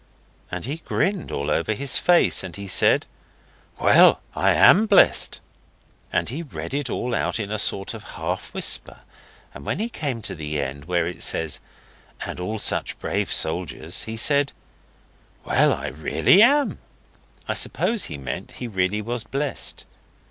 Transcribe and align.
And 0.49 0.65
he 0.65 0.77
grinned 0.77 1.31
all 1.31 1.51
over 1.51 1.73
his 1.73 1.99
face, 1.99 2.43
and 2.43 2.55
he 2.55 2.67
said 2.67 3.05
'Well, 3.79 4.19
I 4.35 4.49
AM 4.49 4.87
blessed!' 4.87 5.39
And 6.11 6.27
he 6.27 6.41
read 6.41 6.73
it 6.73 6.89
all 6.89 7.13
out 7.13 7.39
in 7.39 7.51
a 7.51 7.59
sort 7.59 7.93
of 7.93 8.03
half 8.15 8.51
whisper, 8.51 9.01
and 9.53 9.63
when 9.63 9.77
he 9.77 9.89
came 9.89 10.23
to 10.23 10.33
the 10.33 10.59
end, 10.59 10.85
where 10.85 11.05
it 11.07 11.21
says, 11.21 11.59
'and 12.21 12.39
all 12.39 12.57
such 12.57 12.97
brave 12.97 13.31
soldiers', 13.31 14.05
he 14.05 14.17
said 14.17 14.53
'Well, 15.45 15.71
I 15.71 15.89
really 15.89 16.41
AM!' 16.41 16.79
I 17.47 17.53
suppose 17.53 18.05
he 18.05 18.17
meant 18.17 18.53
he 18.53 18.67
really 18.67 19.03
was 19.03 19.23
blessed. 19.23 19.85